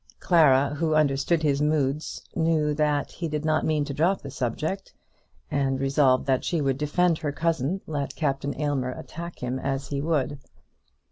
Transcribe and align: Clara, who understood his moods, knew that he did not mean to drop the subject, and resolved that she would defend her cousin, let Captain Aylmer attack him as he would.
Clara, 0.19 0.73
who 0.73 0.95
understood 0.95 1.43
his 1.43 1.61
moods, 1.61 2.23
knew 2.33 2.73
that 2.73 3.11
he 3.11 3.27
did 3.27 3.45
not 3.45 3.63
mean 3.67 3.85
to 3.85 3.93
drop 3.93 4.23
the 4.23 4.31
subject, 4.31 4.95
and 5.51 5.79
resolved 5.79 6.25
that 6.25 6.43
she 6.43 6.59
would 6.59 6.79
defend 6.79 7.19
her 7.19 7.31
cousin, 7.31 7.81
let 7.85 8.15
Captain 8.15 8.59
Aylmer 8.59 8.93
attack 8.93 9.43
him 9.43 9.59
as 9.59 9.89
he 9.89 10.01
would. 10.01 10.39